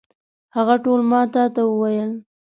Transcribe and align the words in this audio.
هغه 0.55 0.75
ټول 0.83 0.99
ما 1.11 1.21
تا 1.33 1.43
ته 1.55 1.61
وویل. 1.69 2.11